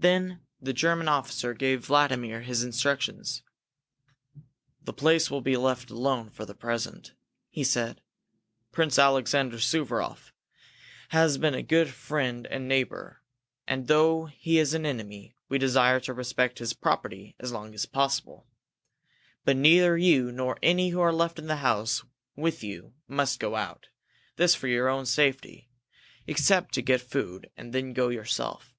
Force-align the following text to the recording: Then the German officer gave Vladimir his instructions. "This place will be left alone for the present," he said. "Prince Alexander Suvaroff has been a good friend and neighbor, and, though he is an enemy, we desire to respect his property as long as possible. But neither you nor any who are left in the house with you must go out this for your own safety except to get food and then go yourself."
Then 0.00 0.42
the 0.60 0.72
German 0.72 1.08
officer 1.08 1.52
gave 1.54 1.86
Vladimir 1.86 2.42
his 2.42 2.62
instructions. 2.62 3.42
"This 4.80 4.94
place 4.94 5.28
will 5.28 5.40
be 5.40 5.56
left 5.56 5.90
alone 5.90 6.30
for 6.30 6.44
the 6.44 6.54
present," 6.54 7.14
he 7.50 7.64
said. 7.64 8.00
"Prince 8.70 8.96
Alexander 8.96 9.58
Suvaroff 9.58 10.32
has 11.08 11.36
been 11.36 11.52
a 11.54 11.64
good 11.64 11.90
friend 11.90 12.46
and 12.46 12.68
neighbor, 12.68 13.22
and, 13.66 13.88
though 13.88 14.26
he 14.26 14.60
is 14.60 14.72
an 14.72 14.86
enemy, 14.86 15.34
we 15.48 15.58
desire 15.58 15.98
to 15.98 16.14
respect 16.14 16.60
his 16.60 16.74
property 16.74 17.34
as 17.40 17.50
long 17.50 17.74
as 17.74 17.84
possible. 17.84 18.46
But 19.44 19.56
neither 19.56 19.98
you 19.98 20.30
nor 20.30 20.58
any 20.62 20.90
who 20.90 21.00
are 21.00 21.12
left 21.12 21.40
in 21.40 21.48
the 21.48 21.56
house 21.56 22.04
with 22.36 22.62
you 22.62 22.94
must 23.08 23.40
go 23.40 23.56
out 23.56 23.88
this 24.36 24.54
for 24.54 24.68
your 24.68 24.88
own 24.88 25.06
safety 25.06 25.68
except 26.28 26.72
to 26.74 26.82
get 26.82 27.00
food 27.00 27.50
and 27.56 27.72
then 27.72 27.92
go 27.92 28.10
yourself." 28.10 28.76